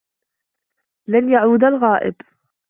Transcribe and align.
لَنْ 1.07 1.29
يَعُودَ 1.29 1.63
الْغَائِبُ. 1.63 2.15